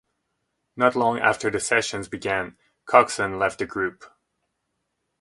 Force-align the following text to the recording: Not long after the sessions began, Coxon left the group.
Not 0.75 0.95
long 0.95 1.19
after 1.19 1.51
the 1.51 1.59
sessions 1.59 2.07
began, 2.09 2.57
Coxon 2.87 3.37
left 3.37 3.59
the 3.59 3.67
group. 3.67 4.03